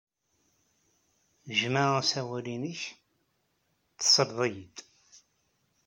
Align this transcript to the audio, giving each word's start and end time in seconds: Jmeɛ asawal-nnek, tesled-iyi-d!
Jmeɛ 1.59 1.83
asawal-nnek, 2.01 2.81
tesled-iyi-d! 3.99 4.77